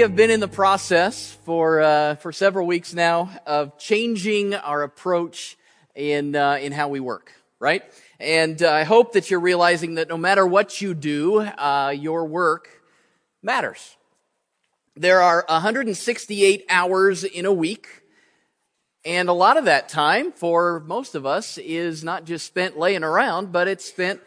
[0.00, 5.58] have been in the process for uh, for several weeks now of changing our approach
[5.94, 7.82] in uh, in how we work, right?
[8.18, 12.24] And uh, I hope that you're realizing that no matter what you do, uh, your
[12.24, 12.82] work
[13.42, 13.96] matters.
[14.96, 17.86] There are 168 hours in a week,
[19.04, 23.04] and a lot of that time for most of us is not just spent laying
[23.04, 24.20] around, but it's spent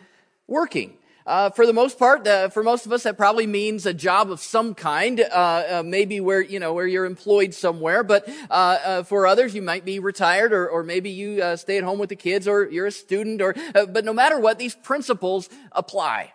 [0.47, 0.97] working.
[1.25, 4.29] Uh, for the most part, uh, for most of us, that probably means a job
[4.29, 8.03] of some kind, uh, uh maybe where you know where you're employed somewhere.
[8.03, 11.83] But uh, uh, for others, you might be retired, or, or maybe you stay at
[11.83, 13.41] home with the kids, or you're a student.
[13.41, 16.33] Or but no matter what, these principles apply.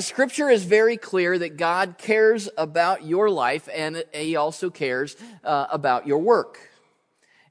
[0.00, 6.06] scripture is very clear that God cares about your life, and He also cares about
[6.06, 6.67] your work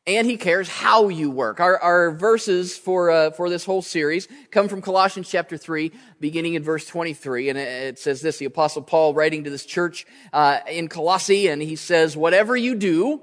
[0.07, 1.59] and he cares how you work.
[1.59, 5.91] Our, our verses for, uh, for this whole series come from Colossians chapter 3,
[6.21, 7.49] beginning in verse 23.
[7.49, 11.61] And it says this, the apostle Paul writing to this church uh, in Colossae, and
[11.61, 13.21] he says, whatever you do,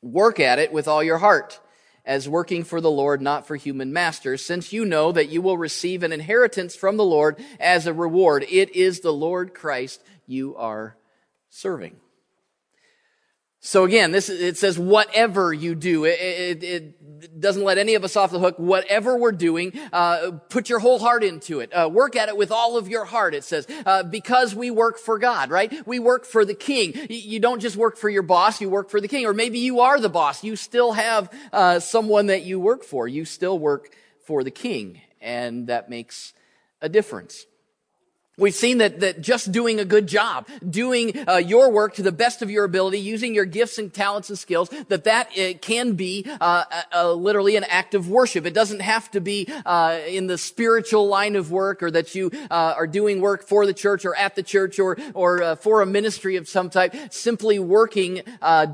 [0.00, 1.60] work at it with all your heart,
[2.06, 5.58] as working for the Lord, not for human masters, since you know that you will
[5.58, 8.46] receive an inheritance from the Lord as a reward.
[8.50, 10.96] It is the Lord Christ you are
[11.50, 11.96] serving.
[13.66, 16.04] So again, this it says whatever you do.
[16.04, 18.58] It, it, it, doesn't let any of us off the hook.
[18.58, 21.72] Whatever we're doing, uh, put your whole heart into it.
[21.72, 23.34] Uh, work at it with all of your heart.
[23.34, 25.74] It says uh, because we work for God, right?
[25.86, 26.92] We work for the King.
[27.08, 29.24] You don't just work for your boss; you work for the King.
[29.24, 30.44] Or maybe you are the boss.
[30.44, 33.08] You still have uh, someone that you work for.
[33.08, 36.34] You still work for the King, and that makes
[36.82, 37.46] a difference.
[38.36, 42.10] We've seen that, that just doing a good job, doing uh, your work to the
[42.10, 45.92] best of your ability, using your gifts and talents and skills, that that uh, can
[45.92, 46.64] be uh,
[47.12, 48.44] literally an act of worship.
[48.44, 52.32] It doesn't have to be uh, in the spiritual line of work, or that you
[52.50, 55.86] uh, are doing work for the church or at the church or or for a
[55.86, 56.92] ministry of some type.
[57.10, 58.22] Simply working,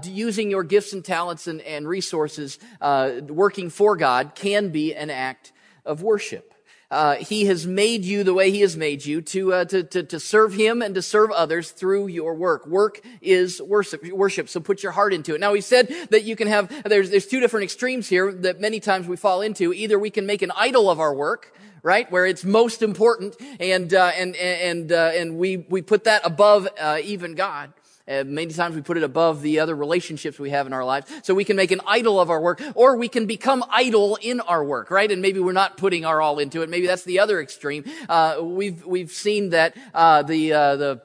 [0.05, 5.53] using your gifts and talents and, and resources, working for God can be an act
[5.85, 6.55] of worship.
[6.91, 10.03] Uh, he has made you the way he has made you to, uh, to, to,
[10.03, 12.67] to, serve him and to serve others through your work.
[12.67, 14.49] Work is worship, worship.
[14.49, 15.41] So put your heart into it.
[15.41, 18.81] Now he said that you can have, there's, there's two different extremes here that many
[18.81, 19.73] times we fall into.
[19.73, 22.11] Either we can make an idol of our work, right?
[22.11, 26.69] Where it's most important and, uh, and, and, uh, and we, we put that above,
[26.77, 27.73] uh, even God.
[28.11, 31.11] Uh, many times we put it above the other relationships we have in our lives.
[31.23, 34.41] So we can make an idol of our work, or we can become idle in
[34.41, 35.11] our work, right?
[35.11, 36.69] And maybe we're not putting our all into it.
[36.69, 37.85] Maybe that's the other extreme.
[38.09, 41.03] Uh, we've we've seen that uh, the uh, the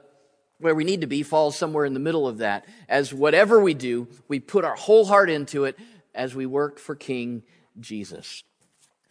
[0.58, 2.66] where we need to be falls somewhere in the middle of that.
[2.90, 5.78] As whatever we do, we put our whole heart into it
[6.16, 7.44] as we work for King
[7.80, 8.44] Jesus.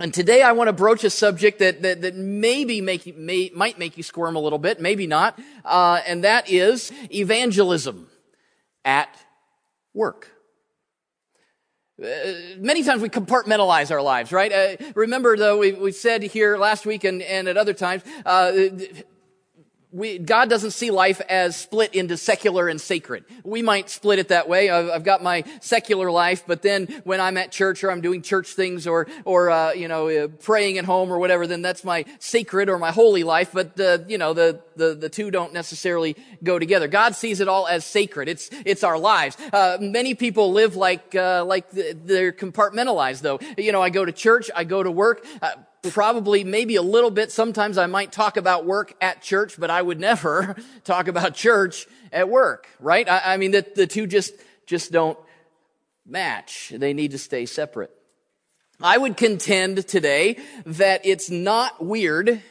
[0.00, 3.78] And today I want to broach a subject that, that, that maybe make may, might
[3.78, 8.09] make you squirm a little bit, maybe not, uh, and that is evangelism
[8.84, 9.09] at
[9.93, 10.31] work.
[12.03, 12.06] Uh,
[12.59, 14.53] many times we compartmentalize our lives, right?
[14.53, 18.50] Uh, remember, though, we, we said here last week and, and at other times, uh,
[19.94, 23.25] we, God doesn't see life as split into secular and sacred.
[23.44, 24.69] We might split it that way.
[24.69, 28.21] I've, I've, got my secular life, but then when I'm at church or I'm doing
[28.21, 31.84] church things or, or, uh, you know, uh, praying at home or whatever, then that's
[31.84, 33.53] my sacred or my holy life.
[33.53, 36.88] But, uh, you know, the, the, the two don't necessarily go together.
[36.88, 38.28] God sees it all as sacred.
[38.28, 39.37] It's, it's our lives.
[39.53, 43.38] Uh, many people live like, uh, like they're compartmentalized though.
[43.56, 45.25] You know, I go to church, I go to work,
[45.92, 47.30] probably maybe a little bit.
[47.30, 51.86] Sometimes I might talk about work at church, but I would never talk about church
[52.12, 53.08] at work, right?
[53.08, 54.34] I, I mean, the, the two just,
[54.66, 55.18] just don't
[56.06, 56.72] match.
[56.74, 57.90] They need to stay separate.
[58.80, 62.42] I would contend today that it's not weird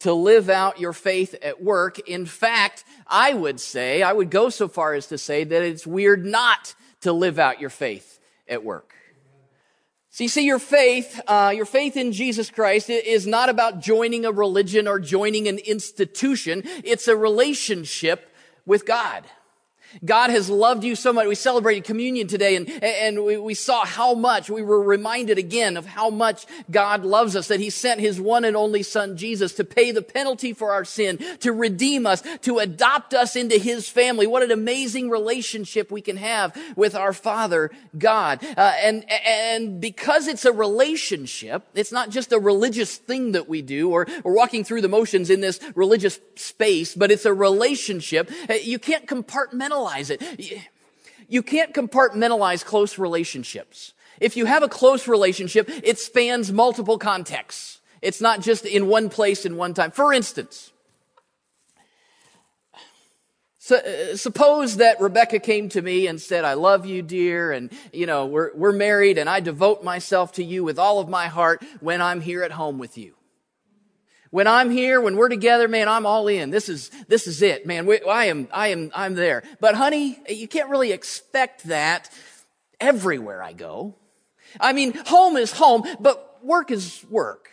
[0.00, 1.98] to live out your faith at work.
[2.08, 5.86] In fact, I would say, I would go so far as to say that it's
[5.86, 8.94] weird not to live out your faith at work.
[10.14, 14.26] So you see, your faith, uh, your faith in Jesus Christ is not about joining
[14.26, 16.64] a religion or joining an institution.
[16.84, 18.30] It's a relationship
[18.66, 19.24] with God.
[20.04, 21.26] God has loved you so much.
[21.26, 25.76] We celebrated communion today and, and we, we saw how much, we were reminded again
[25.76, 29.54] of how much God loves us, that He sent His one and only Son, Jesus,
[29.54, 33.88] to pay the penalty for our sin, to redeem us, to adopt us into His
[33.88, 34.26] family.
[34.26, 38.44] What an amazing relationship we can have with our Father, God.
[38.56, 43.62] Uh, and, and because it's a relationship, it's not just a religious thing that we
[43.62, 48.30] do or, or walking through the motions in this religious space, but it's a relationship.
[48.48, 50.68] Uh, you can't compartmentalize compartmentalize it.
[51.28, 53.94] You can't compartmentalize close relationships.
[54.20, 57.80] If you have a close relationship, it spans multiple contexts.
[58.00, 59.90] It's not just in one place in one time.
[59.90, 60.72] For instance,
[63.64, 67.70] So, uh, suppose that Rebecca came to me and said, I love you, dear, and,
[67.92, 71.28] you know, we're, we're married and I devote myself to you with all of my
[71.28, 73.14] heart when I'm here at home with you.
[74.32, 76.50] When I'm here, when we're together, man, I'm all in.
[76.50, 77.84] This is, this is it, man.
[77.84, 79.42] We, I am, I am, I'm there.
[79.60, 82.08] But honey, you can't really expect that
[82.80, 83.94] everywhere I go.
[84.58, 87.50] I mean, home is home, but work is work.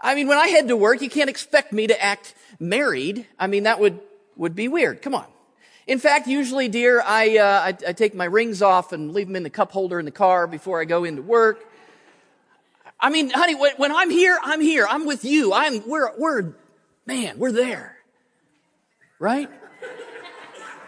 [0.00, 3.24] I mean, when I head to work, you can't expect me to act married.
[3.38, 4.00] I mean, that would
[4.34, 5.02] would be weird.
[5.02, 5.26] Come on.
[5.86, 9.36] In fact, usually, dear, I, uh, I, I, take my rings off and leave them
[9.36, 11.64] in the cup holder in the car before I go into work.
[12.98, 14.86] I mean, honey, when, I'm here, I'm here.
[14.88, 15.52] I'm with you.
[15.52, 16.54] I'm, we're, we're,
[17.04, 17.96] man, we're there.
[19.18, 19.50] Right?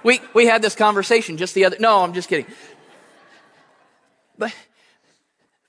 [0.02, 2.46] We, we had this conversation just the other, no, I'm just kidding.
[4.38, 4.54] But,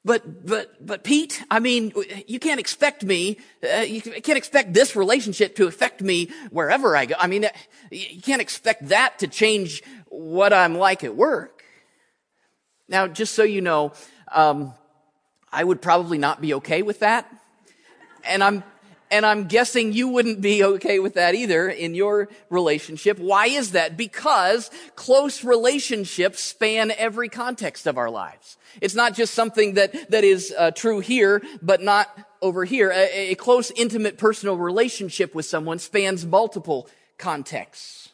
[0.05, 1.91] but, but, but Pete, I mean,
[2.27, 7.05] you can't expect me, uh, you can't expect this relationship to affect me wherever I
[7.05, 7.15] go.
[7.19, 7.47] I mean,
[7.91, 11.63] you can't expect that to change what I'm like at work.
[12.87, 13.91] Now, just so you know,
[14.31, 14.73] um,
[15.51, 17.31] I would probably not be okay with that.
[18.23, 18.63] And I'm,
[19.11, 23.17] and I'm guessing you wouldn't be okay with that either in your relationship.
[23.17, 23.97] Why is that?
[23.97, 28.57] Because close relationships span every context of our lives.
[28.81, 32.91] It's not just something that, that is uh, true here, but not over here.
[32.91, 36.87] A, a close, intimate, personal relationship with someone spans multiple
[37.17, 38.08] contexts.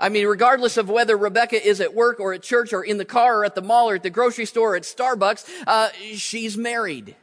[0.00, 3.04] I mean, regardless of whether Rebecca is at work or at church or in the
[3.04, 6.56] car or at the mall or at the grocery store or at Starbucks, uh, she's
[6.56, 7.14] married.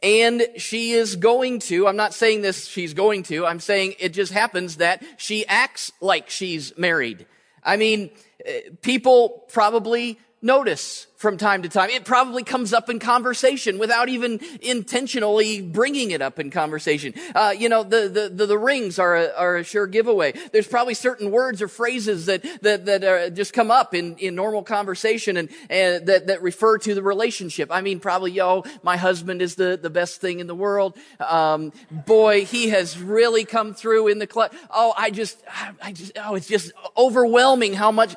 [0.00, 4.10] And she is going to, I'm not saying this she's going to, I'm saying it
[4.10, 7.26] just happens that she acts like she's married.
[7.64, 8.10] I mean,
[8.46, 11.88] uh, people probably notice from time to time.
[11.88, 17.14] It probably comes up in conversation without even intentionally bringing it up in conversation.
[17.32, 20.32] Uh, you know, the, the, the, the, rings are a, are a sure giveaway.
[20.50, 24.34] There's probably certain words or phrases that, that, that are, just come up in, in
[24.34, 27.70] normal conversation and, and that, that refer to the relationship.
[27.70, 30.96] I mean, probably, yo, my husband is the, the best thing in the world.
[31.20, 34.52] Um, boy, he has really come through in the club.
[34.70, 35.40] Oh, I just,
[35.80, 38.16] I just, oh, it's just overwhelming how much,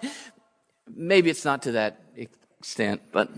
[0.93, 3.29] maybe it's not to that extent, but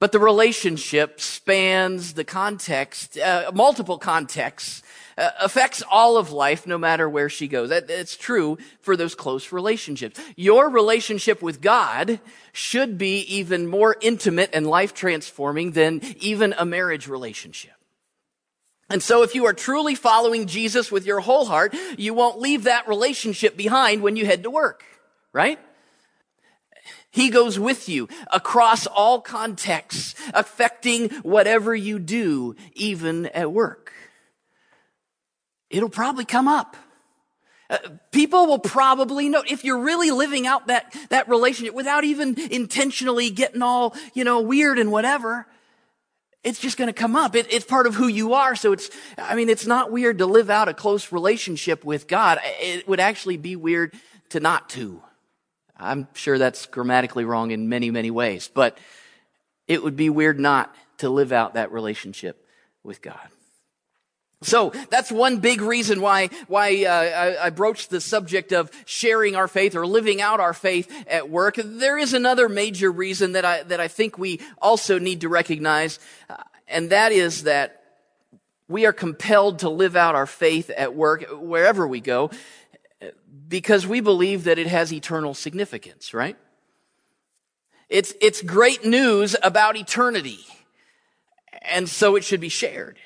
[0.00, 4.82] but the relationship spans the context, uh, multiple contexts,
[5.16, 7.70] uh, affects all of life no matter where she goes.
[7.70, 10.20] That, it's true for those close relationships.
[10.36, 12.20] Your relationship with God
[12.52, 17.72] should be even more intimate and life transforming than even a marriage relationship.
[18.90, 22.64] And so if you are truly following Jesus with your whole heart, you won't leave
[22.64, 24.84] that relationship behind when you head to work,
[25.34, 25.58] right?
[27.10, 33.92] He goes with you across all contexts, affecting whatever you do, even at work.
[35.68, 36.76] It'll probably come up.
[37.70, 37.78] Uh,
[38.10, 43.30] people will probably know if you're really living out that, that relationship without even intentionally
[43.30, 45.46] getting all, you know, weird and whatever.
[46.42, 47.34] It's just going to come up.
[47.34, 48.54] It, it's part of who you are.
[48.54, 52.38] So it's, I mean, it's not weird to live out a close relationship with God.
[52.60, 53.94] It would actually be weird
[54.30, 55.00] to not to.
[55.84, 58.78] I'm sure that's grammatically wrong in many, many ways, but
[59.68, 62.46] it would be weird not to live out that relationship
[62.82, 63.28] with God.
[64.42, 69.36] So that's one big reason why why uh, I, I, broached the subject of sharing
[69.36, 71.54] our faith or living out our faith at work.
[71.56, 75.98] There is another major reason that I that I think we also need to recognize,
[76.28, 76.36] uh,
[76.68, 77.84] and that is that
[78.68, 82.30] we are compelled to live out our faith at work wherever we go
[83.48, 86.36] because we believe that it has eternal significance, right?
[87.88, 90.40] It's, it's great news about eternity.
[91.62, 92.98] And so it should be shared.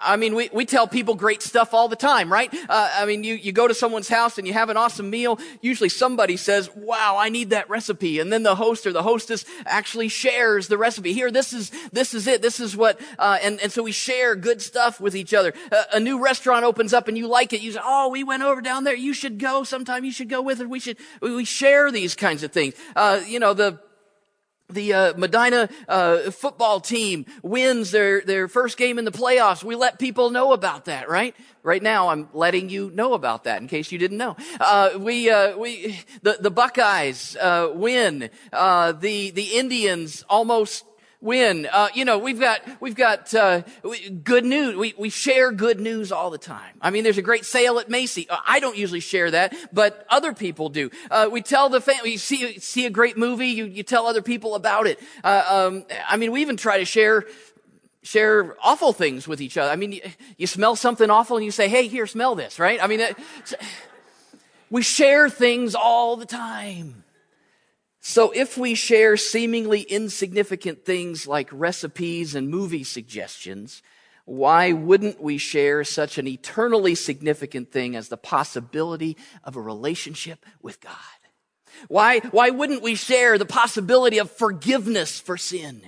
[0.00, 2.52] I mean, we, we tell people great stuff all the time, right?
[2.68, 5.40] Uh, I mean, you, you go to someone's house and you have an awesome meal.
[5.60, 8.20] Usually somebody says, wow, I need that recipe.
[8.20, 11.12] And then the host or the hostess actually shares the recipe.
[11.12, 12.42] Here, this is, this is it.
[12.42, 15.52] This is what, uh, and, and so we share good stuff with each other.
[15.70, 17.60] Uh, a new restaurant opens up and you like it.
[17.60, 18.94] You say, oh, we went over down there.
[18.94, 20.04] You should go sometime.
[20.04, 20.68] You should go with it.
[20.68, 22.74] We should, we share these kinds of things.
[22.94, 23.80] Uh, you know, the,
[24.72, 29.62] the uh, Medina uh, football team wins their, their first game in the playoffs.
[29.64, 31.34] We let people know about that, right?
[31.62, 34.36] Right now, I'm letting you know about that in case you didn't know.
[34.58, 38.30] Uh, we uh, we the the Buckeyes uh, win.
[38.52, 40.84] Uh, the the Indians almost
[41.22, 41.66] win.
[41.72, 43.62] Uh, you know, we've got, we've got, uh,
[44.24, 44.76] good news.
[44.76, 46.74] We, we share good news all the time.
[46.80, 48.28] I mean, there's a great sale at Macy.
[48.28, 50.90] Uh, I don't usually share that, but other people do.
[51.10, 54.20] Uh, we tell the family, you see, see a great movie, you, you tell other
[54.20, 54.98] people about it.
[55.22, 57.24] Uh, um, I mean, we even try to share
[58.04, 59.70] share awful things with each other.
[59.70, 60.00] I mean, you,
[60.36, 62.82] you smell something awful and you say, hey, here, smell this, right?
[62.82, 63.00] I mean,
[64.70, 67.01] we share things all the time.
[68.04, 73.80] So if we share seemingly insignificant things like recipes and movie suggestions,
[74.24, 80.44] why wouldn't we share such an eternally significant thing as the possibility of a relationship
[80.60, 80.96] with God?
[81.86, 85.82] Why, why wouldn't we share the possibility of forgiveness for sin?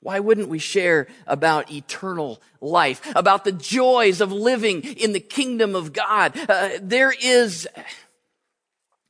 [0.00, 5.74] Why wouldn't we share about eternal life, about the joys of living in the kingdom
[5.74, 6.38] of God?
[6.46, 7.66] Uh, there is,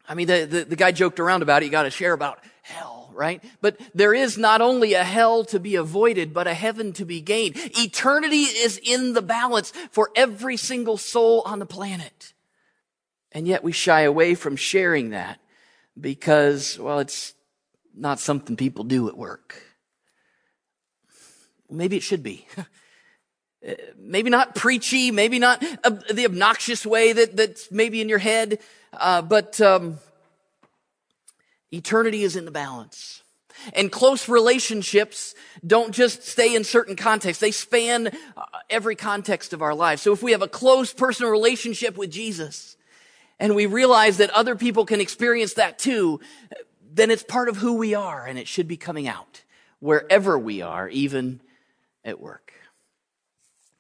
[0.09, 1.67] I mean, the, the, the guy joked around about it.
[1.67, 3.43] You got to share about hell, right?
[3.61, 7.21] But there is not only a hell to be avoided, but a heaven to be
[7.21, 7.57] gained.
[7.57, 12.33] Eternity is in the balance for every single soul on the planet.
[13.33, 15.41] And yet we shy away from sharing that
[15.99, 17.35] because, well, it's
[17.97, 19.63] not something people do at work.
[21.71, 22.47] Maybe it should be.
[23.99, 28.59] maybe not preachy, maybe not uh, the obnoxious way that, that's maybe in your head,
[28.93, 29.99] uh, but um,
[31.73, 33.23] eternity is in the balance.
[33.73, 35.35] And close relationships
[35.67, 37.41] don't just stay in certain contexts.
[37.41, 40.03] They span uh, every context of our lives.
[40.03, 42.77] So if we have a close personal relationship with Jesus
[43.39, 46.21] and we realize that other people can experience that too,
[46.93, 49.43] then it's part of who we are and it should be coming out
[49.81, 51.41] wherever we are, even
[52.05, 52.44] at work.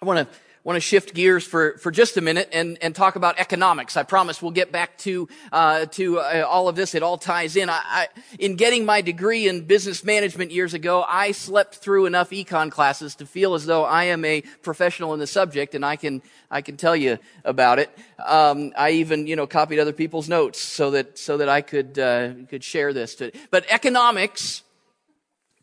[0.04, 3.16] I want to want to shift gears for, for just a minute and, and talk
[3.16, 3.96] about economics.
[3.96, 6.94] I promise we'll get back to uh, to uh, all of this.
[6.94, 7.70] It all ties in.
[7.70, 8.08] I, I,
[8.38, 13.14] in getting my degree in business management years ago, I slept through enough econ classes
[13.16, 16.20] to feel as though I am a professional in the subject, and I can
[16.50, 17.90] I can tell you about it.
[18.22, 21.98] Um, I even you know copied other people's notes so that so that I could
[21.98, 23.14] uh, could share this.
[23.16, 24.63] To, but economics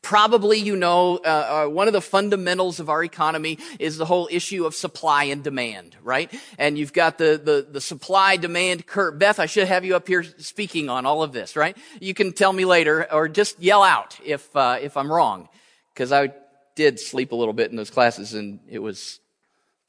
[0.01, 4.27] Probably, you know, uh, uh, one of the fundamentals of our economy is the whole
[4.31, 6.33] issue of supply and demand, right?
[6.57, 9.19] And you've got the, the, the supply demand curve.
[9.19, 11.77] Beth, I should have you up here speaking on all of this, right?
[11.99, 15.49] You can tell me later or just yell out if, uh, if I'm wrong.
[15.95, 16.33] Cause I
[16.75, 19.19] did sleep a little bit in those classes and it was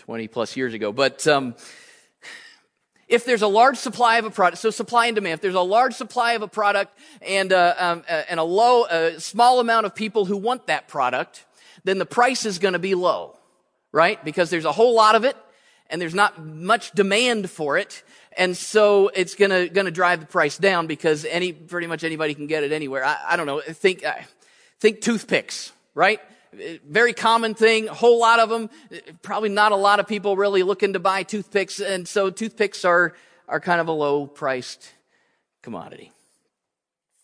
[0.00, 0.92] 20 plus years ago.
[0.92, 1.54] But, um,
[3.12, 5.60] if there's a large supply of a product, so supply and demand, if there's a
[5.60, 9.84] large supply of a product and, uh, um, uh, and a low, a small amount
[9.84, 11.44] of people who want that product,
[11.84, 13.36] then the price is going to be low,
[13.92, 14.24] right?
[14.24, 15.36] Because there's a whole lot of it
[15.90, 18.02] and there's not much demand for it.
[18.38, 22.46] And so it's gonna, gonna drive the price down because any, pretty much anybody can
[22.46, 23.04] get it anywhere.
[23.04, 23.60] I, I don't know.
[23.60, 24.14] Think, uh,
[24.80, 26.18] think toothpicks, right?
[26.86, 28.70] Very common thing, a whole lot of them.
[29.22, 33.14] Probably not a lot of people really looking to buy toothpicks, and so toothpicks are,
[33.48, 34.92] are kind of a low priced
[35.62, 36.12] commodity.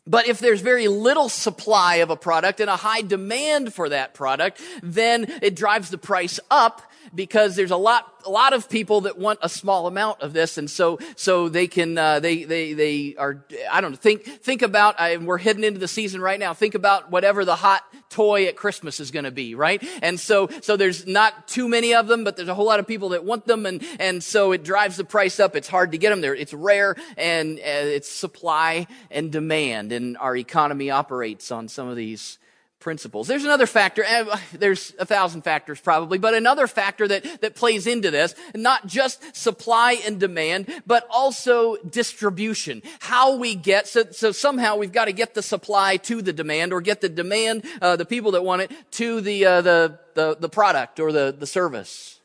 [0.07, 4.15] But if there's very little supply of a product and a high demand for that
[4.15, 6.81] product, then it drives the price up
[7.15, 10.59] because there's a lot, a lot of people that want a small amount of this,
[10.59, 13.45] and so, so they can, uh, they, they, they are.
[13.71, 13.97] I don't know.
[13.97, 14.99] Think, think about.
[15.01, 16.55] I, we're heading into the season right now.
[16.55, 19.83] Think about whatever the hot toy at Christmas is going to be, right?
[20.03, 22.87] And so, so there's not too many of them, but there's a whole lot of
[22.87, 25.57] people that want them, and and so it drives the price up.
[25.57, 26.35] It's hard to get them there.
[26.35, 31.97] It's rare, and uh, it's supply and demand, and our economy operates on some of
[31.97, 32.39] these
[32.81, 33.27] principles.
[33.27, 37.87] There's another factor, eh, there's a thousand factors probably, but another factor that, that plays
[37.87, 42.83] into this, not just supply and demand, but also distribution.
[43.01, 46.73] How we get, so, so somehow we've got to get the supply to the demand
[46.73, 50.37] or get the demand, uh, the people that want it, to the, uh, the, the,
[50.39, 52.21] the product or the, the service.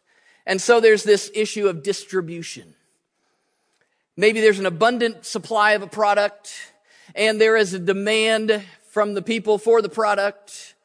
[0.45, 2.75] And so there's this issue of distribution.
[4.15, 6.53] Maybe there's an abundant supply of a product
[7.15, 10.75] and there is a demand from the people for the product,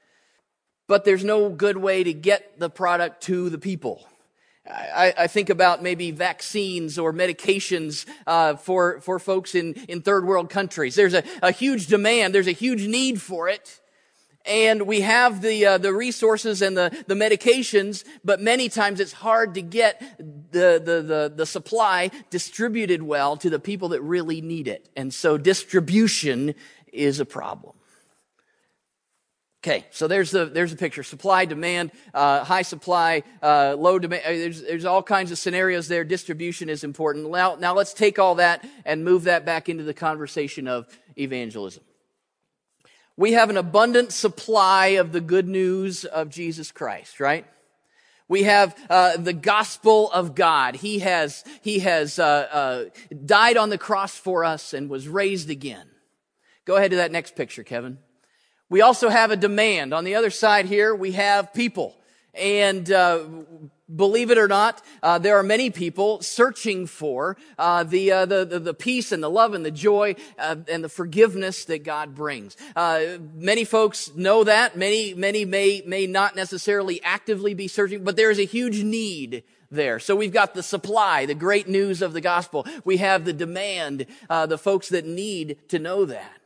[0.86, 4.08] but there's no good way to get the product to the people.
[4.66, 10.26] I, I, think about maybe vaccines or medications uh, for for folks in in third
[10.26, 10.94] world countries.
[10.94, 12.34] There's a, a huge demand.
[12.34, 13.80] There's a huge need for it,
[14.44, 18.04] and we have the uh, the resources and the the medications.
[18.24, 23.50] But many times it's hard to get the, the the the supply distributed well to
[23.50, 26.54] the people that really need it, and so distribution
[26.90, 27.77] is a problem.
[29.64, 34.22] Okay, so there's the there's the picture: supply, demand, uh, high supply, uh, low demand.
[34.24, 36.04] Uh, there's there's all kinds of scenarios there.
[36.04, 37.28] Distribution is important.
[37.28, 40.86] Now now let's take all that and move that back into the conversation of
[41.16, 41.82] evangelism.
[43.16, 47.44] We have an abundant supply of the good news of Jesus Christ, right?
[48.28, 50.76] We have uh, the gospel of God.
[50.76, 52.22] He has he has uh,
[52.52, 52.84] uh,
[53.26, 55.88] died on the cross for us and was raised again.
[56.64, 57.98] Go ahead to that next picture, Kevin.
[58.70, 59.94] We also have a demand.
[59.94, 61.96] On the other side here, we have people.
[62.34, 63.24] And uh,
[63.94, 68.44] believe it or not, uh, there are many people searching for uh, the, uh, the,
[68.44, 72.14] the, the peace and the love and the joy uh, and the forgiveness that God
[72.14, 72.56] brings.
[72.76, 74.76] Uh, many folks know that.
[74.76, 79.44] Many many may may not necessarily actively be searching, but there is a huge need
[79.70, 79.98] there.
[79.98, 82.66] So we've got the supply, the great news of the gospel.
[82.84, 86.37] We have the demand, uh, the folks that need to know that.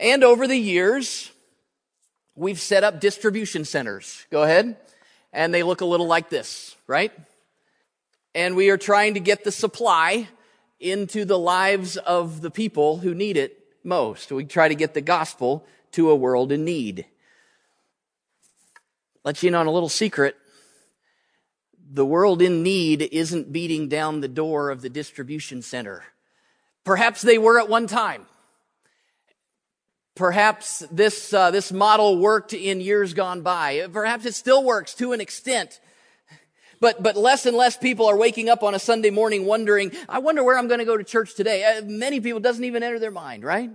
[0.00, 1.30] And over the years,
[2.34, 4.24] we've set up distribution centers.
[4.30, 4.78] Go ahead
[5.30, 7.12] and they look a little like this, right?
[8.34, 10.26] And we are trying to get the supply
[10.80, 14.32] into the lives of the people who need it most.
[14.32, 17.04] We try to get the gospel to a world in need.
[19.22, 20.34] Let you in on a little secret.
[21.92, 26.04] The world in need isn't beating down the door of the distribution center.
[26.84, 28.24] Perhaps they were at one time.
[30.14, 33.86] Perhaps this, uh, this model worked in years gone by.
[33.92, 35.80] Perhaps it still works to an extent.
[36.80, 40.18] But, but less and less people are waking up on a Sunday morning wondering, I
[40.18, 41.62] wonder where I'm going to go to church today.
[41.64, 43.70] Uh, many people doesn't even enter their mind, right?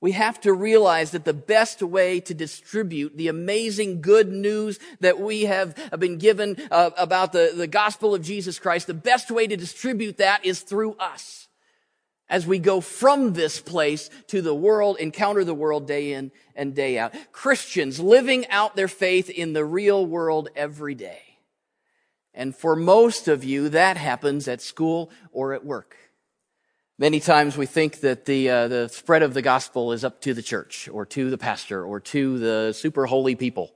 [0.00, 5.18] We have to realize that the best way to distribute the amazing good news that
[5.18, 9.46] we have been given uh, about the, the gospel of Jesus Christ, the best way
[9.46, 11.48] to distribute that is through us
[12.28, 16.74] as we go from this place to the world, encounter the world day in and
[16.74, 17.14] day out.
[17.32, 21.20] Christians living out their faith in the real world every day.
[22.32, 25.96] And for most of you, that happens at school or at work.
[26.98, 30.32] Many times we think that the, uh, the spread of the gospel is up to
[30.32, 33.74] the church or to the pastor or to the super holy people.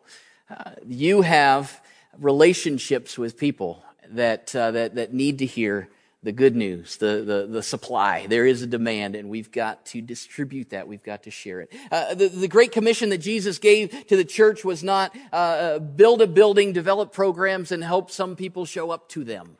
[0.48, 1.82] Uh, you have
[2.16, 5.88] relationships with people that, uh, that, that need to hear
[6.22, 8.26] the good news, the, the, the supply.
[8.26, 10.88] There is a demand, and we've got to distribute that.
[10.88, 11.72] We've got to share it.
[11.92, 16.20] Uh, the, the Great Commission that Jesus gave to the church was not uh, build
[16.20, 19.56] a building, develop programs, and help some people show up to them.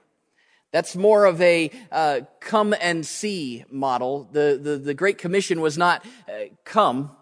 [0.73, 4.29] That's more of a uh, come and see model.
[4.33, 7.13] The, the, the Great Commission was not uh, come.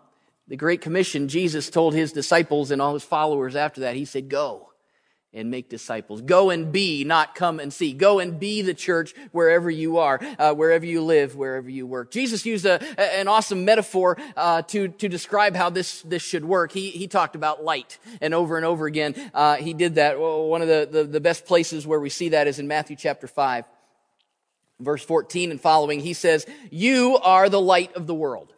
[0.48, 4.28] The Great Commission, Jesus told his disciples and all his followers after that, he said,
[4.28, 4.70] go
[5.36, 6.22] and make disciples.
[6.22, 7.92] Go and be, not come and see.
[7.92, 12.10] Go and be the church wherever you are, uh, wherever you live, wherever you work.
[12.10, 16.72] Jesus used a, an awesome metaphor uh, to to describe how this this should work.
[16.72, 20.18] He he talked about light, and over and over again uh, he did that.
[20.18, 23.26] One of the, the the best places where we see that is in Matthew chapter
[23.26, 23.66] five,
[24.80, 26.00] verse fourteen and following.
[26.00, 28.54] He says, "You are the light of the world."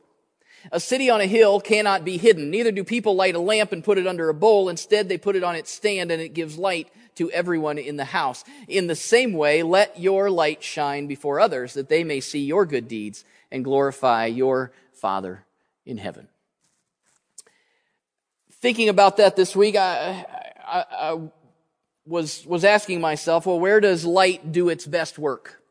[0.72, 2.50] A city on a hill cannot be hidden.
[2.50, 4.68] Neither do people light a lamp and put it under a bowl.
[4.68, 8.04] Instead, they put it on its stand and it gives light to everyone in the
[8.04, 8.44] house.
[8.68, 12.64] In the same way, let your light shine before others that they may see your
[12.64, 15.44] good deeds and glorify your Father
[15.84, 16.28] in heaven.
[18.60, 20.26] Thinking about that this week, I,
[20.66, 21.20] I, I
[22.06, 25.62] was, was asking myself, well, where does light do its best work?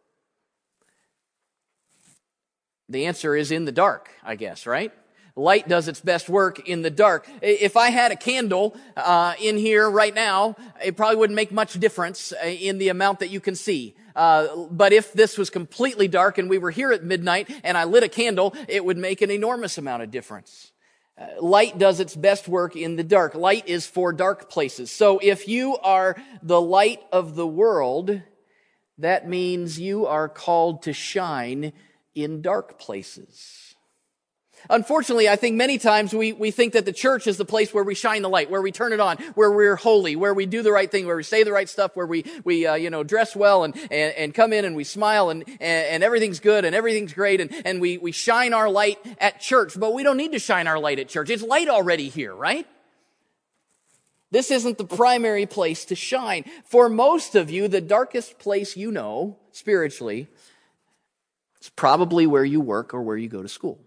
[2.89, 4.93] The answer is in the dark, I guess, right?
[5.35, 7.29] Light does its best work in the dark.
[7.41, 11.79] If I had a candle uh, in here right now, it probably wouldn't make much
[11.79, 13.95] difference uh, in the amount that you can see.
[14.15, 17.83] Uh, but if this was completely dark and we were here at midnight and I
[17.83, 20.71] lit a candle, it would make an enormous amount of difference.
[21.19, 23.35] Uh, light does its best work in the dark.
[23.35, 24.89] Light is for dark places.
[24.91, 28.23] So if you are the light of the world,
[28.97, 31.73] that means you are called to shine
[32.23, 33.75] in dark places.
[34.71, 37.83] Unfortunately, I think many times we, we think that the church is the place where
[37.83, 40.63] we shine the light, where we turn it on, where we're holy, where we do
[40.63, 43.03] the right thing, where we say the right stuff, where we, we uh, you know,
[43.03, 46.65] dress well and, and, and come in and we smile and, and, and everything's good
[46.65, 49.79] and everything's great and, and we, we shine our light at church.
[49.79, 51.29] But we don't need to shine our light at church.
[51.29, 52.67] It's light already here, right?
[54.31, 56.43] This isn't the primary place to shine.
[56.65, 60.27] For most of you, the darkest place you know, spiritually,
[61.59, 63.79] it's probably where you work or where you go to school.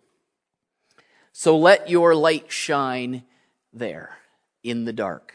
[1.33, 3.23] So let your light shine
[3.73, 4.19] there
[4.63, 5.33] in the dark.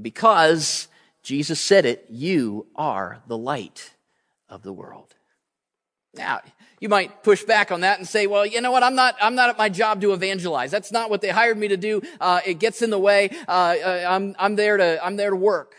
[0.00, 0.88] Because
[1.22, 3.92] Jesus said it, you are the light
[4.48, 5.14] of the world.
[6.14, 6.40] Now,
[6.80, 8.82] you might push back on that and say, well, you know what?
[8.82, 10.70] I'm not, I'm not at my job to evangelize.
[10.70, 12.02] That's not what they hired me to do.
[12.20, 13.30] Uh, it gets in the way.
[13.48, 15.74] Uh, uh I'm, I'm there to, I'm there to work.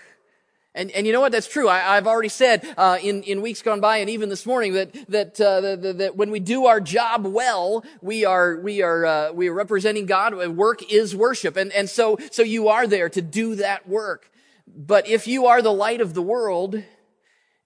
[0.78, 1.32] And, and you know what?
[1.32, 1.68] That's true.
[1.68, 4.94] I, have already said uh, in, in weeks gone by, and even this morning, that
[5.10, 9.04] that, uh, the, the, that when we do our job well, we are we are
[9.04, 10.36] uh, we are representing God.
[10.56, 14.30] Work is worship, and and so so you are there to do that work.
[14.68, 16.84] But if you are the light of the world,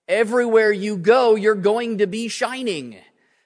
[0.07, 2.95] everywhere you go, you're going to be shining.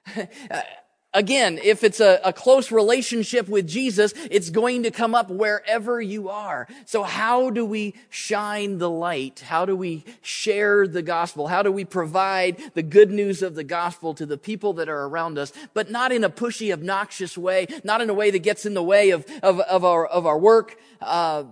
[1.15, 6.01] Again, if it's a, a, close relationship with Jesus, it's going to come up wherever
[6.01, 6.67] you are.
[6.85, 9.39] So how do we shine the light?
[9.39, 11.47] How do we share the gospel?
[11.47, 15.05] How do we provide the good news of the gospel to the people that are
[15.05, 18.65] around us, but not in a pushy, obnoxious way, not in a way that gets
[18.65, 21.45] in the way of, of, of our, of our work, uh,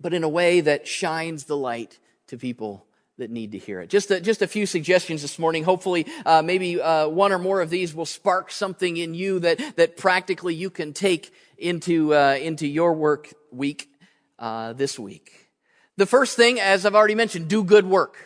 [0.00, 2.86] but in a way that shines the light to people
[3.18, 3.90] that need to hear it.
[3.90, 5.64] Just a, just a few suggestions this morning.
[5.64, 9.76] Hopefully, uh, maybe uh, one or more of these will spark something in you that
[9.76, 13.88] that practically you can take into uh, into your work week
[14.38, 15.50] uh, this week.
[15.96, 18.16] The first thing, as I've already mentioned, do good work.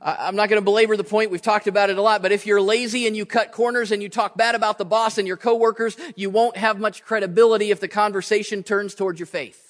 [0.00, 1.30] I'm not going to belabor the point.
[1.30, 2.22] We've talked about it a lot.
[2.22, 5.18] But if you're lazy and you cut corners and you talk bad about the boss
[5.18, 9.65] and your coworkers, you won't have much credibility if the conversation turns towards your faith.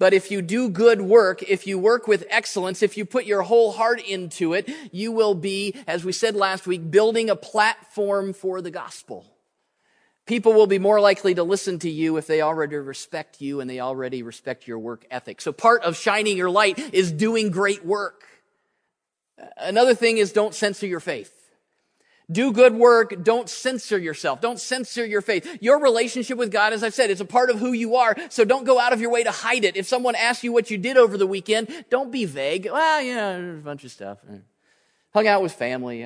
[0.00, 3.42] But if you do good work, if you work with excellence, if you put your
[3.42, 8.32] whole heart into it, you will be, as we said last week, building a platform
[8.32, 9.26] for the gospel.
[10.26, 13.68] People will be more likely to listen to you if they already respect you and
[13.68, 15.42] they already respect your work ethic.
[15.42, 18.24] So part of shining your light is doing great work.
[19.58, 21.39] Another thing is don't censor your faith.
[22.30, 23.24] Do good work.
[23.24, 24.40] Don't censor yourself.
[24.40, 25.58] Don't censor your faith.
[25.60, 28.16] Your relationship with God, as I've said, is a part of who you are.
[28.28, 29.76] So don't go out of your way to hide it.
[29.76, 32.68] If someone asks you what you did over the weekend, don't be vague.
[32.70, 34.18] Well, yeah, there's a bunch of stuff.
[35.12, 36.04] Hung out with family.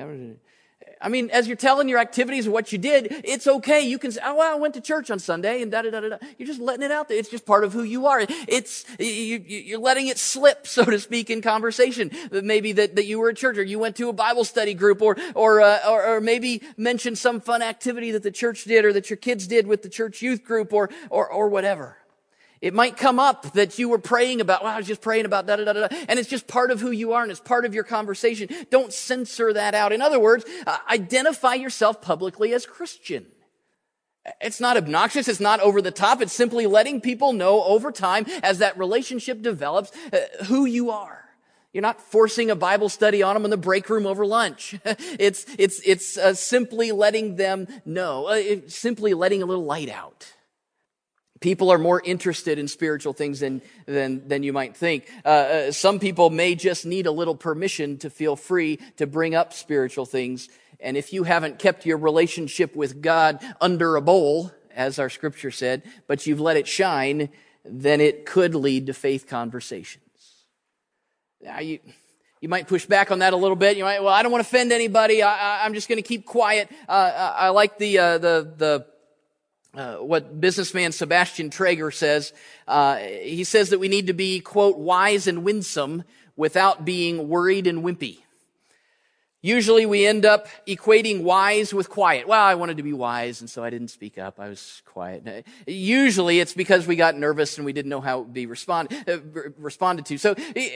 [1.01, 3.81] I mean, as you're telling your activities what you did, it's okay.
[3.81, 6.01] You can say, oh, well, I went to church on Sunday and da da da
[6.01, 6.17] da.
[6.37, 7.17] You're just letting it out there.
[7.17, 8.25] It's just part of who you are.
[8.29, 12.11] It's, you, are letting it slip, so to speak, in conversation.
[12.31, 15.01] Maybe that, that you were at church or you went to a Bible study group
[15.01, 18.93] or, or, uh, or, or, maybe mention some fun activity that the church did or
[18.93, 21.97] that your kids did with the church youth group or, or, or whatever.
[22.61, 25.45] It might come up that you were praying about, well, I was just praying about
[25.45, 27.65] da da da da, and it's just part of who you are and it's part
[27.65, 28.49] of your conversation.
[28.69, 29.91] Don't censor that out.
[29.91, 33.25] In other words, uh, identify yourself publicly as Christian.
[34.41, 35.27] It's not obnoxious.
[35.27, 36.21] It's not over the top.
[36.21, 41.25] It's simply letting people know over time as that relationship develops uh, who you are.
[41.73, 44.79] You're not forcing a Bible study on them in the break room over lunch.
[44.85, 50.31] it's, it's, it's uh, simply letting them know, uh, simply letting a little light out.
[51.41, 55.09] People are more interested in spiritual things than, than, than you might think.
[55.23, 59.35] Uh, uh, some people may just need a little permission to feel free to bring
[59.35, 60.47] up spiritual things.
[60.79, 65.51] And if you haven't kept your relationship with God under a bowl, as our scripture
[65.51, 67.29] said, but you've let it shine,
[67.63, 70.03] then it could lead to faith conversations.
[71.41, 71.79] Now you,
[72.41, 73.77] you might push back on that a little bit.
[73.77, 75.23] You might, well, I don't want to offend anybody.
[75.23, 76.69] I, am just going to keep quiet.
[76.87, 78.85] Uh, I like the, uh, the, the,
[79.77, 82.33] uh, what businessman Sebastian Traeger says.
[82.67, 86.03] Uh, he says that we need to be, quote, wise and winsome
[86.35, 88.19] without being worried and wimpy.
[89.45, 92.27] Usually we end up equating wise with quiet.
[92.27, 94.39] Well, I wanted to be wise, and so I didn't speak up.
[94.39, 95.45] I was quiet.
[95.67, 98.91] Usually it's because we got nervous and we didn't know how it would be respond,
[99.07, 99.19] uh,
[99.59, 100.17] responded to.
[100.17, 100.31] So,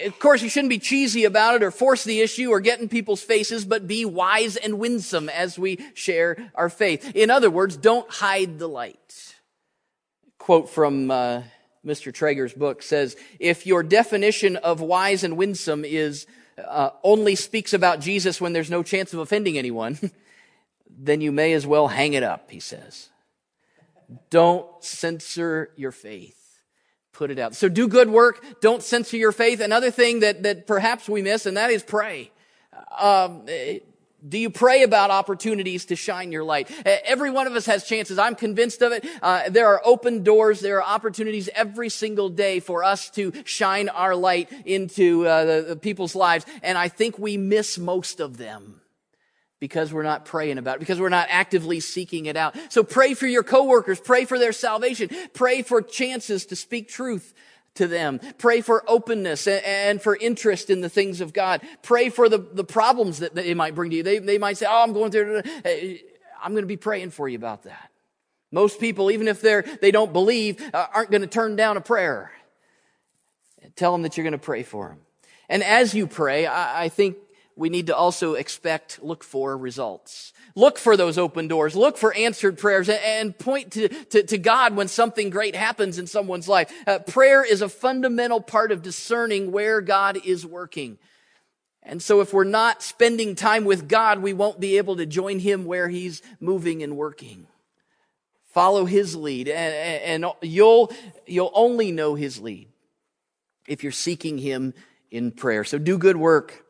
[0.05, 2.89] of course, you shouldn't be cheesy about it or force the issue or get in
[2.89, 7.15] people's faces, but be wise and winsome as we share our faith.
[7.15, 9.33] In other words, don't hide the light.
[10.37, 11.41] Quote from uh,
[11.83, 12.13] Mr.
[12.13, 16.27] Traeger's book says, if your definition of wise and winsome is
[16.67, 19.97] uh, only speaks about Jesus when there's no chance of offending anyone,
[20.89, 23.09] then you may as well hang it up, he says.
[24.29, 26.35] Don't censor your faith.
[27.13, 27.55] Put it out.
[27.55, 28.43] So do good work.
[28.61, 29.59] Don't censor your faith.
[29.59, 32.31] Another thing that, that perhaps we miss, and that is pray.
[32.97, 33.45] Um,
[34.27, 36.69] do you pray about opportunities to shine your light?
[36.85, 38.19] Every one of us has chances.
[38.19, 39.05] I'm convinced of it.
[39.21, 40.59] Uh, there are open doors.
[40.59, 45.65] There are opportunities every single day for us to shine our light into uh, the,
[45.69, 46.45] the people's lives.
[46.63, 48.81] And I think we miss most of them
[49.59, 52.55] because we're not praying about it, because we're not actively seeking it out.
[52.69, 53.99] So pray for your coworkers.
[53.99, 55.09] Pray for their salvation.
[55.33, 57.33] Pray for chances to speak truth
[57.75, 58.19] to them.
[58.37, 61.61] Pray for openness and for interest in the things of God.
[61.81, 64.03] Pray for the, the problems that they might bring to you.
[64.03, 65.41] They, they might say, Oh, I'm going through,
[66.41, 67.89] I'm going to be praying for you about that.
[68.51, 71.81] Most people, even if they're, they don't believe, uh, aren't going to turn down a
[71.81, 72.31] prayer.
[73.75, 74.99] Tell them that you're going to pray for them.
[75.47, 77.17] And as you pray, I, I think
[77.59, 80.31] we need to also expect, look for results.
[80.55, 81.75] Look for those open doors.
[81.75, 86.07] Look for answered prayers and point to, to, to God when something great happens in
[86.07, 86.73] someone's life.
[86.87, 90.99] Uh, prayer is a fundamental part of discerning where God is working.
[91.83, 95.39] And so if we're not spending time with God, we won't be able to join
[95.39, 97.45] Him where He's moving and working.
[98.53, 100.93] Follow His lead and, and you'll,
[101.27, 102.69] you'll only know His lead
[103.67, 104.73] if you're seeking Him
[105.11, 105.65] in prayer.
[105.65, 106.63] So do good work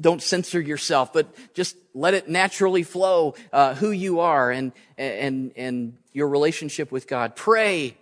[0.00, 5.52] don't censor yourself, but just let it naturally flow uh, who you are and, and,
[5.56, 7.36] and your relationship with God.
[7.36, 7.96] Pray.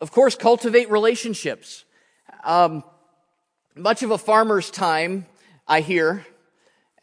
[0.00, 1.84] Of course, cultivate relationships.
[2.44, 2.84] Um,
[3.74, 5.26] much of a farmer's time,
[5.68, 6.26] I hear,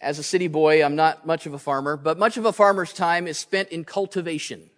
[0.02, 2.94] as a city boy, I'm not much of a farmer, but much of a farmer's
[2.94, 4.70] time is spent in cultivation.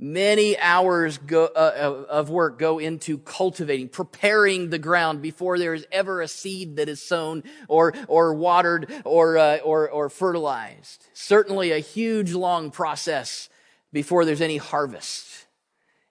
[0.00, 5.86] Many hours go, uh, of work go into cultivating, preparing the ground before there is
[5.90, 11.04] ever a seed that is sown or, or watered or, uh, or, or fertilized.
[11.14, 13.48] Certainly a huge, long process
[13.92, 15.46] before there's any harvest.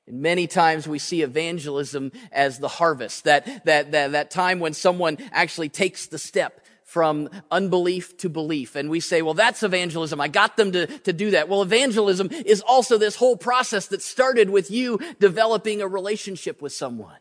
[0.06, 4.73] And many times we see evangelism as the harvest, that, that, that, that time when
[4.73, 6.60] someone actually takes the step
[6.97, 8.75] from unbelief to belief.
[8.75, 10.19] And we say, well, that's evangelism.
[10.19, 11.47] I got them to, to do that.
[11.47, 16.73] Well, evangelism is also this whole process that started with you developing a relationship with
[16.73, 17.19] someone.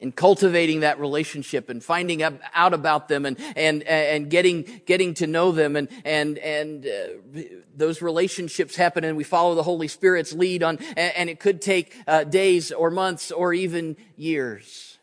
[0.00, 5.26] And cultivating that relationship and finding out about them and, and, and getting, getting to
[5.26, 7.40] know them and, and, and uh,
[7.76, 11.94] those relationships happen and we follow the Holy Spirit's lead on, and, it could take
[12.06, 14.95] uh, days or months or even years.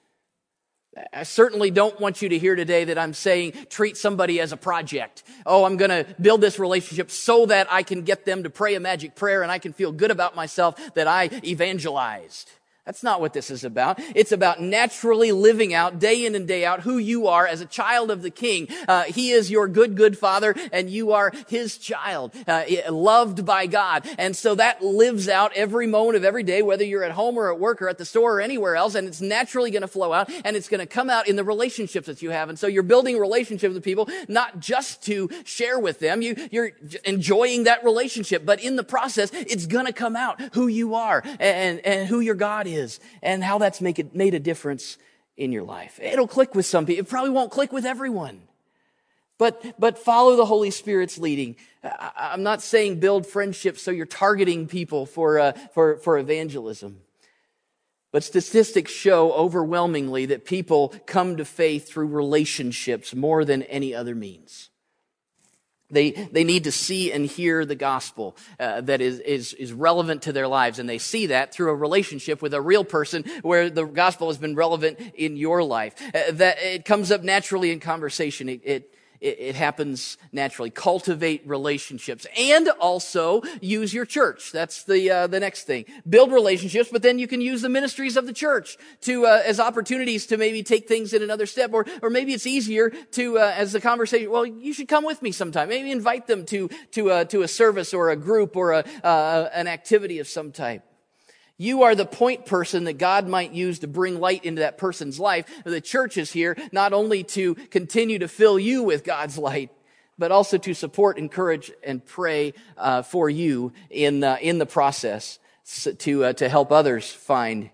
[1.12, 4.58] I certainly don't want you to hear today that I'm saying treat somebody as a
[4.58, 5.24] project.
[5.46, 8.76] Oh, I'm going to build this relationship so that I can get them to pray
[8.76, 12.52] a magic prayer and I can feel good about myself that I evangelized.
[12.86, 13.98] That's not what this is about.
[14.14, 17.66] It's about naturally living out day in and day out who you are as a
[17.66, 18.68] child of the king.
[18.90, 23.68] Uh, he is your good, good father and you are his child, uh, loved by
[23.68, 24.06] God.
[24.18, 27.54] And so that lives out every moment of every day, whether you're at home or
[27.54, 28.96] at work or at the store or anywhere else.
[28.96, 31.46] And it's naturally going to flow out and it's going to come out in the
[31.46, 32.50] relationships that you have.
[32.50, 36.22] And so you're building relationships with people, not just to share with them.
[36.22, 36.72] You, you're
[37.06, 41.24] enjoying that relationship, but in the process, it's going to come out who you are
[41.40, 44.98] and, and who your God is is and how that's make it, made a difference
[45.38, 46.00] in your life.
[46.02, 47.06] It'll click with some people.
[47.06, 48.42] It probably won't click with everyone.
[49.38, 51.56] But, but follow the Holy Spirit's leading.
[51.84, 57.02] I, am not saying build friendships so you're targeting people for, uh, for, for evangelism.
[58.12, 64.14] But statistics show overwhelmingly that people come to faith through relationships more than any other
[64.14, 64.70] means.
[65.94, 70.24] They, they need to see and hear the gospel uh, that is, is, is relevant
[70.24, 70.80] to their lives.
[70.80, 74.38] And they see that through a relationship with a real person where the gospel has
[74.38, 75.96] been relevant in your life.
[76.14, 78.50] Uh, that it comes up naturally in conversation.
[78.50, 80.70] It, it, it, it happens naturally.
[80.70, 84.52] Cultivate relationships and also use your church.
[84.52, 85.86] That's the, uh, the next thing.
[86.08, 89.60] Build relationships, but then you can use the ministries of the church to, uh, as
[89.60, 93.54] opportunities to maybe take things in another step or, or maybe it's easier to, uh,
[93.56, 95.70] as the conversation, well, you should come with me sometime.
[95.70, 99.50] Maybe invite them to, to, uh, to a service or a group or a, uh,
[99.54, 100.84] an activity of some type.
[101.58, 105.20] You are the point person that God might use to bring light into that person's
[105.20, 105.46] life.
[105.64, 109.72] The church is here not only to continue to fill you with God's light,
[110.18, 115.40] but also to support, encourage, and pray uh, for you in, uh, in the process
[116.00, 117.70] to, uh, to help others find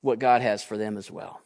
[0.00, 1.40] what God has for them as well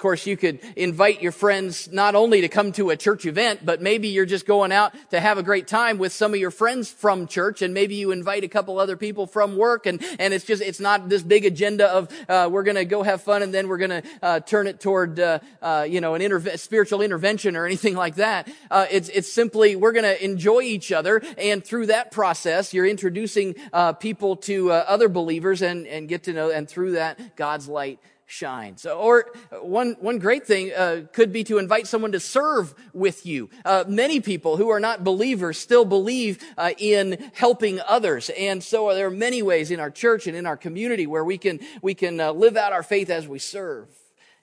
[0.00, 3.80] course, you could invite your friends not only to come to a church event, but
[3.80, 6.90] maybe you're just going out to have a great time with some of your friends
[6.90, 10.44] from church, and maybe you invite a couple other people from work, and, and it's
[10.44, 13.68] just, it's not this big agenda of, uh, we're gonna go have fun and then
[13.68, 17.66] we're gonna, uh, turn it toward, uh, uh you know, an interve- spiritual intervention or
[17.66, 18.50] anything like that.
[18.70, 23.54] Uh, it's, it's simply, we're gonna enjoy each other, and through that process, you're introducing,
[23.72, 27.98] uh, people to, other believers and, and get to know, and through that, God's light
[28.30, 28.76] shine.
[28.76, 33.26] So, or one, one great thing uh, could be to invite someone to serve with
[33.26, 33.50] you.
[33.64, 38.30] Uh, many people who are not believers still believe uh, in helping others.
[38.30, 41.38] And so there are many ways in our church and in our community where we
[41.38, 43.88] can, we can uh, live out our faith as we serve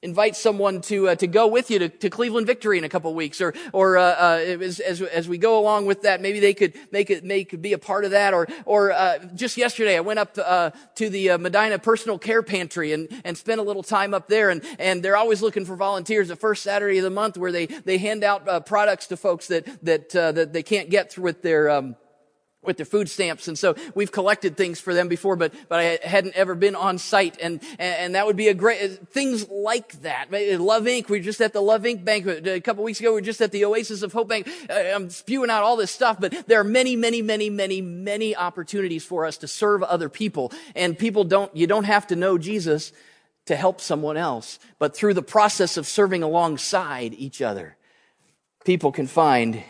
[0.02, 3.14] invite someone to uh, to go with you to, to Cleveland Victory in a couple
[3.14, 6.54] weeks, or or uh, uh, as, as, as we go along with that, maybe they
[6.54, 10.02] could make it make be a part of that, or or uh, just yesterday I
[10.02, 13.64] went up to, uh, to the uh, Medina Personal Care Pantry and and spent a
[13.64, 16.28] little time up there, and and they're always looking for volunteers.
[16.28, 19.66] The first Saturday of the month where they they hand out products to folks that
[19.84, 21.96] that that they can't get through with their um,
[22.68, 23.48] with their food stamps.
[23.48, 27.00] And so we've collected things for them before, but, but I hadn't ever been on
[27.00, 27.38] site.
[27.42, 30.32] And, and that would be a great, things like that.
[30.32, 31.10] Love Inc.
[31.10, 32.04] We were just at the Love Inc.
[32.04, 33.10] banquet a couple weeks ago.
[33.10, 34.48] We were just at the Oasis of Hope Bank.
[34.70, 38.36] Uh, I'm spewing out all this stuff, but there are many, many, many, many, many
[38.36, 40.52] opportunities for us to serve other people.
[40.76, 42.92] And people don't, you don't have to know Jesus
[43.46, 47.78] to help someone else, but through the process of serving alongside each other,
[48.66, 49.64] people can find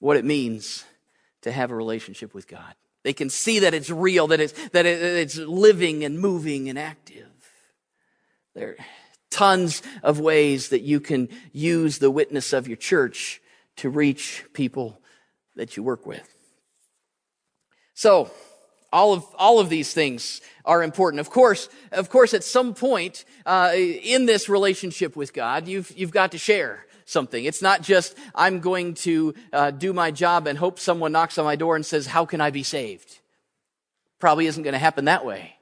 [0.00, 0.84] what it means
[1.44, 2.74] to have a relationship with God.
[3.04, 7.28] They can see that it's real, that it's, that it's living and moving and active.
[8.54, 8.76] There are
[9.30, 13.42] tons of ways that you can use the witness of your church
[13.76, 15.00] to reach people
[15.56, 16.34] that you work with.
[17.94, 18.30] So,
[18.92, 21.18] all of all of these things are important.
[21.20, 26.12] Of course, of course, at some point uh, in this relationship with God, you've you've
[26.12, 27.44] got to share something.
[27.44, 31.44] It's not just I'm going to uh, do my job and hope someone knocks on
[31.44, 33.20] my door and says, "How can I be saved?"
[34.18, 35.54] Probably isn't going to happen that way.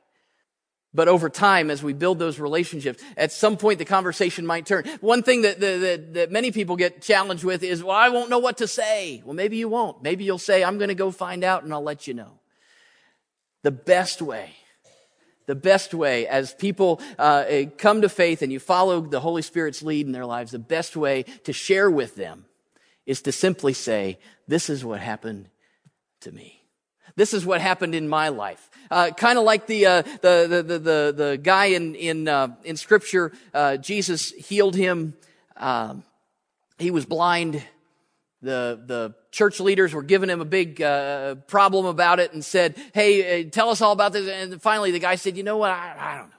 [0.94, 4.84] But over time, as we build those relationships, at some point the conversation might turn.
[5.00, 8.38] One thing that, that, that, many people get challenged with is, well, I won't know
[8.38, 9.22] what to say.
[9.24, 10.02] Well, maybe you won't.
[10.02, 12.40] Maybe you'll say, I'm going to go find out and I'll let you know.
[13.62, 14.50] The best way,
[15.46, 19.42] the best way as people uh, eh, come to faith and you follow the Holy
[19.42, 22.44] Spirit's lead in their lives, the best way to share with them
[23.06, 25.48] is to simply say, this is what happened
[26.20, 26.62] to me.
[27.16, 28.70] This is what happened in my life.
[28.90, 32.48] Uh, kind of like the, uh, the, the, the, the, the, guy in, in, uh,
[32.64, 35.14] in scripture, uh, Jesus healed him.
[35.56, 36.04] Um,
[36.78, 37.62] he was blind.
[38.42, 42.76] The, the church leaders were giving him a big uh, problem about it and said,
[42.92, 44.28] Hey, uh, tell us all about this.
[44.28, 45.70] And finally, the guy said, You know what?
[45.70, 46.36] I, I don't know.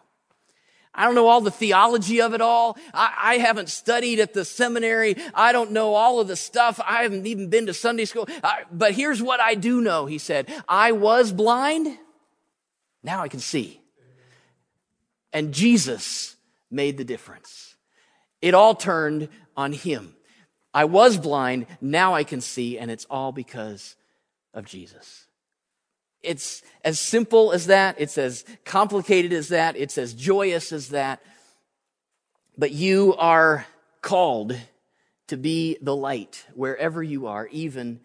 [0.96, 2.78] I don't know all the theology of it all.
[2.94, 5.16] I, I, haven't studied at the seminary.
[5.34, 6.80] I don't know all of the stuff.
[6.86, 8.28] I haven't even been to Sunday school.
[8.44, 10.54] I, but here's what I do know, he said.
[10.68, 11.98] I was blind.
[13.02, 13.82] Now I can see.
[15.32, 16.36] And Jesus
[16.70, 17.76] made the difference.
[18.40, 20.16] It all turned on him.
[20.74, 21.68] I was blind.
[21.82, 22.78] Now I can see.
[22.78, 23.96] And it's all because
[24.54, 25.28] of Jesus.
[26.22, 27.96] It's as simple as that.
[28.00, 29.76] It's as complicated as that.
[29.76, 31.22] It's as joyous as that.
[32.58, 33.66] But you are
[34.02, 34.58] called
[35.28, 38.00] to be the light wherever you are, even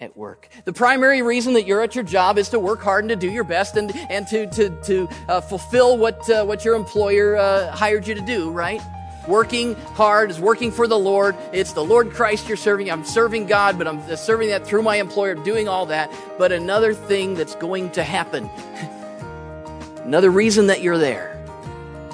[0.00, 0.48] at work.
[0.64, 3.30] The primary reason that you're at your job is to work hard and to do
[3.30, 7.70] your best and, and to, to, to uh, fulfill what, uh, what your employer uh,
[7.70, 8.80] hired you to do, right?
[9.26, 11.36] Working hard, is working for the Lord.
[11.52, 12.90] It's the Lord Christ you're serving.
[12.90, 16.12] I'm serving God, but I'm serving that through my employer, doing all that.
[16.38, 18.44] But another thing that's going to happen,
[20.04, 21.30] another reason that you're there,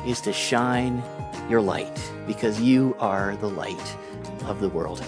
[0.06, 1.02] is to shine
[1.48, 3.96] your light because you are the light
[4.46, 5.04] of the world.